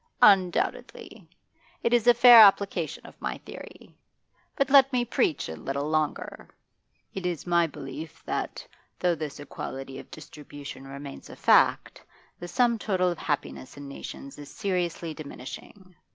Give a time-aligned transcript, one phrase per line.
[0.23, 1.27] 'Undoubtedly.
[1.83, 3.93] It is a fair application of my theory.
[4.55, 6.49] But let me preach a little longer.
[7.13, 8.65] It is my belief that,
[8.97, 12.01] though this equality of distribution remains a fact,
[12.39, 15.93] the sum total of happiness in nations is seriously diminishing.